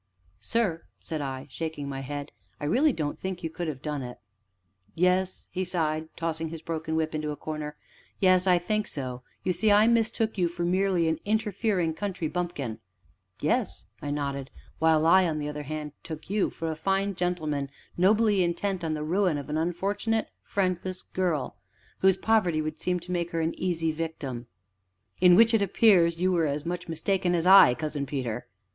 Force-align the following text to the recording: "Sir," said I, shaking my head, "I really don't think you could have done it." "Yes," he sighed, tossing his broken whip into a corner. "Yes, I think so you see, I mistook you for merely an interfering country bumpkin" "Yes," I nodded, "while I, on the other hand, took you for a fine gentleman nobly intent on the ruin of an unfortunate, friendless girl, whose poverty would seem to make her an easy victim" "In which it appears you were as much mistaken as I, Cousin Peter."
"Sir," 0.39 0.85
said 0.99 1.21
I, 1.21 1.45
shaking 1.51 1.87
my 1.87 1.99
head, 1.99 2.31
"I 2.59 2.65
really 2.65 2.91
don't 2.91 3.19
think 3.19 3.43
you 3.43 3.51
could 3.51 3.67
have 3.67 3.83
done 3.83 4.01
it." 4.01 4.17
"Yes," 4.95 5.47
he 5.51 5.63
sighed, 5.63 6.09
tossing 6.15 6.49
his 6.49 6.63
broken 6.63 6.95
whip 6.95 7.13
into 7.13 7.29
a 7.29 7.35
corner. 7.35 7.75
"Yes, 8.19 8.47
I 8.47 8.57
think 8.57 8.87
so 8.87 9.21
you 9.43 9.53
see, 9.53 9.71
I 9.71 9.85
mistook 9.85 10.39
you 10.39 10.47
for 10.47 10.65
merely 10.65 11.07
an 11.07 11.19
interfering 11.23 11.93
country 11.93 12.27
bumpkin" 12.27 12.79
"Yes," 13.41 13.85
I 14.01 14.09
nodded, 14.09 14.49
"while 14.79 15.05
I, 15.05 15.27
on 15.27 15.37
the 15.37 15.47
other 15.47 15.61
hand, 15.61 15.91
took 16.01 16.31
you 16.31 16.49
for 16.49 16.71
a 16.71 16.75
fine 16.75 17.13
gentleman 17.13 17.69
nobly 17.95 18.41
intent 18.41 18.83
on 18.83 18.95
the 18.95 19.03
ruin 19.03 19.37
of 19.37 19.51
an 19.51 19.57
unfortunate, 19.59 20.29
friendless 20.41 21.03
girl, 21.03 21.57
whose 21.99 22.17
poverty 22.17 22.59
would 22.59 22.79
seem 22.79 22.99
to 23.01 23.11
make 23.11 23.29
her 23.29 23.41
an 23.41 23.53
easy 23.53 23.91
victim" 23.91 24.47
"In 25.21 25.35
which 25.35 25.53
it 25.53 25.61
appears 25.61 26.17
you 26.17 26.31
were 26.31 26.47
as 26.47 26.65
much 26.65 26.87
mistaken 26.89 27.35
as 27.35 27.45
I, 27.45 27.75
Cousin 27.75 28.07
Peter." 28.07 28.47